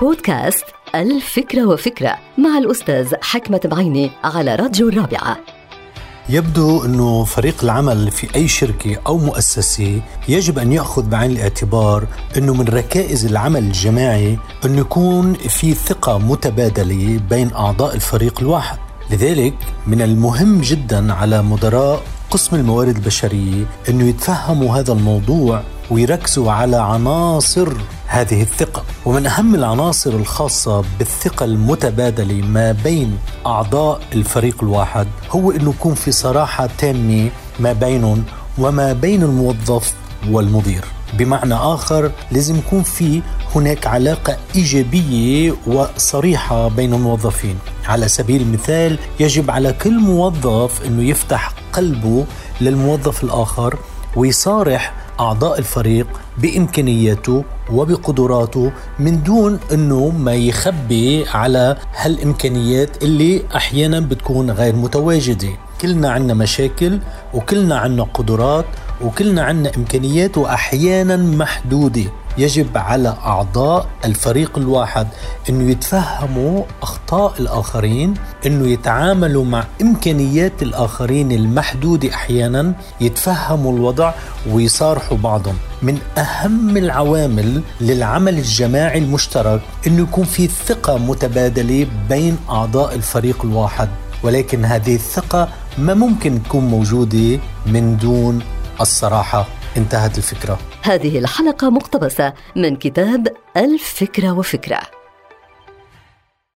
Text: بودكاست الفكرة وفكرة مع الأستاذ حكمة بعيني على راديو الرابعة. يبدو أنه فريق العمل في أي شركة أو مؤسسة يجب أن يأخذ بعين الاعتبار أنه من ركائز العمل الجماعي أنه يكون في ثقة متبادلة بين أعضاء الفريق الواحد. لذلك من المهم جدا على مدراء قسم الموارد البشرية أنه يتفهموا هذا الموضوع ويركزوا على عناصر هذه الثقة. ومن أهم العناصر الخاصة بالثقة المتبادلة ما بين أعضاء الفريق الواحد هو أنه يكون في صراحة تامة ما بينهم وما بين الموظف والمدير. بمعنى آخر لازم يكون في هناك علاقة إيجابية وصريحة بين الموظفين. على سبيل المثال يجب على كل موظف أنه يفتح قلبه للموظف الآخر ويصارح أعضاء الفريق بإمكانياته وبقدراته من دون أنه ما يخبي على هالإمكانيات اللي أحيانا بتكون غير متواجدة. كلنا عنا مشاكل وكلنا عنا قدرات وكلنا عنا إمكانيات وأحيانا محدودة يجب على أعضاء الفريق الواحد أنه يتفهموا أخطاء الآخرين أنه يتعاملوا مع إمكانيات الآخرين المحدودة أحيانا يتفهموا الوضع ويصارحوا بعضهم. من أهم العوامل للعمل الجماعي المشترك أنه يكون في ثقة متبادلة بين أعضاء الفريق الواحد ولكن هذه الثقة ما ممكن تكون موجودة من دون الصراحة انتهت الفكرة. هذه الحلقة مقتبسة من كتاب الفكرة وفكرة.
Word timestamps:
بودكاست 0.00 0.64
الفكرة 0.94 1.66
وفكرة 1.66 2.18
مع 2.38 2.58
الأستاذ 2.58 3.14
حكمة 3.22 3.60
بعيني 3.64 4.10
على 4.24 4.54
راديو 4.54 4.88
الرابعة. 4.88 5.36
يبدو 6.28 6.84
أنه 6.84 7.24
فريق 7.24 7.64
العمل 7.64 8.10
في 8.10 8.34
أي 8.34 8.48
شركة 8.48 8.96
أو 9.06 9.18
مؤسسة 9.18 10.00
يجب 10.28 10.58
أن 10.58 10.72
يأخذ 10.72 11.02
بعين 11.02 11.30
الاعتبار 11.30 12.06
أنه 12.36 12.54
من 12.54 12.64
ركائز 12.64 13.26
العمل 13.26 13.62
الجماعي 13.62 14.38
أنه 14.64 14.80
يكون 14.80 15.34
في 15.34 15.74
ثقة 15.74 16.18
متبادلة 16.18 17.20
بين 17.30 17.52
أعضاء 17.52 17.94
الفريق 17.94 18.40
الواحد. 18.40 18.78
لذلك 19.10 19.54
من 19.86 20.02
المهم 20.02 20.60
جدا 20.60 21.12
على 21.12 21.42
مدراء 21.42 22.02
قسم 22.30 22.56
الموارد 22.56 22.96
البشرية 22.96 23.64
أنه 23.88 24.08
يتفهموا 24.08 24.76
هذا 24.76 24.92
الموضوع 24.92 25.62
ويركزوا 25.90 26.52
على 26.52 26.76
عناصر 26.76 27.72
هذه 28.14 28.42
الثقة. 28.42 28.84
ومن 29.06 29.26
أهم 29.26 29.54
العناصر 29.54 30.10
الخاصة 30.10 30.84
بالثقة 30.98 31.44
المتبادلة 31.44 32.34
ما 32.34 32.72
بين 32.72 33.18
أعضاء 33.46 34.00
الفريق 34.12 34.62
الواحد 34.62 35.06
هو 35.30 35.50
أنه 35.50 35.70
يكون 35.70 35.94
في 35.94 36.12
صراحة 36.12 36.68
تامة 36.78 37.30
ما 37.60 37.72
بينهم 37.72 38.24
وما 38.58 38.92
بين 38.92 39.22
الموظف 39.22 39.94
والمدير. 40.30 40.84
بمعنى 41.18 41.54
آخر 41.54 42.12
لازم 42.32 42.56
يكون 42.56 42.82
في 42.82 43.22
هناك 43.54 43.86
علاقة 43.86 44.36
إيجابية 44.54 45.54
وصريحة 45.66 46.68
بين 46.68 46.94
الموظفين. 46.94 47.58
على 47.86 48.08
سبيل 48.08 48.42
المثال 48.42 48.98
يجب 49.20 49.50
على 49.50 49.72
كل 49.72 49.98
موظف 50.00 50.86
أنه 50.86 51.02
يفتح 51.02 51.52
قلبه 51.72 52.24
للموظف 52.60 53.24
الآخر 53.24 53.78
ويصارح 54.16 55.03
أعضاء 55.20 55.58
الفريق 55.58 56.06
بإمكانياته 56.38 57.44
وبقدراته 57.72 58.72
من 58.98 59.22
دون 59.22 59.58
أنه 59.72 60.08
ما 60.08 60.34
يخبي 60.34 61.24
على 61.28 61.76
هالإمكانيات 61.96 63.02
اللي 63.02 63.42
أحيانا 63.56 64.00
بتكون 64.00 64.50
غير 64.50 64.76
متواجدة. 64.76 65.48
كلنا 65.80 66.10
عنا 66.10 66.34
مشاكل 66.34 66.98
وكلنا 67.34 67.78
عنا 67.78 68.02
قدرات 68.02 68.64
وكلنا 69.00 69.42
عنا 69.42 69.70
إمكانيات 69.76 70.38
وأحيانا 70.38 71.16
محدودة 71.16 72.04
يجب 72.38 72.78
على 72.78 73.08
أعضاء 73.24 73.86
الفريق 74.04 74.58
الواحد 74.58 75.06
أنه 75.48 75.70
يتفهموا 75.70 76.64
أخطاء 76.82 77.34
الآخرين 77.40 78.14
أنه 78.46 78.68
يتعاملوا 78.68 79.44
مع 79.44 79.64
إمكانيات 79.82 80.62
الآخرين 80.62 81.32
المحدودة 81.32 82.14
أحيانا 82.14 82.72
يتفهموا 83.00 83.72
الوضع 83.76 84.12
ويصارحوا 84.50 85.16
بعضهم. 85.18 85.56
من 85.82 85.98
أهم 86.18 86.76
العوامل 86.76 87.62
للعمل 87.80 88.38
الجماعي 88.38 88.98
المشترك 88.98 89.60
أنه 89.86 90.02
يكون 90.02 90.24
في 90.24 90.46
ثقة 90.48 90.98
متبادلة 90.98 91.86
بين 92.08 92.36
أعضاء 92.50 92.94
الفريق 92.94 93.44
الواحد 93.44 93.88
ولكن 94.22 94.64
هذه 94.64 94.94
الثقة 94.94 95.48
ما 95.78 95.94
ممكن 95.94 96.42
تكون 96.42 96.64
موجودة 96.64 97.38
من 97.66 97.96
دون 97.96 98.40
الصراحة 98.80 99.46
انتهت 99.76 100.18
الفكرة. 100.18 100.58
هذه 100.82 101.18
الحلقة 101.18 101.70
مقتبسة 101.70 102.32
من 102.56 102.76
كتاب 102.76 103.28
الفكرة 103.56 104.32
وفكرة. 104.32 104.80